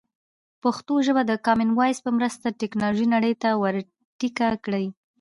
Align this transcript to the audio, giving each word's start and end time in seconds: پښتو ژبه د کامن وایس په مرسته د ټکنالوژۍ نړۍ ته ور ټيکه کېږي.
پښتو 0.63 0.93
ژبه 1.05 1.21
د 1.25 1.31
کامن 1.45 1.69
وایس 1.73 1.99
په 2.05 2.11
مرسته 2.17 2.45
د 2.49 2.55
ټکنالوژۍ 2.61 3.07
نړۍ 3.15 3.33
ته 3.41 3.49
ور 3.61 3.75
ټيکه 4.19 4.47
کېږي. 4.65 4.89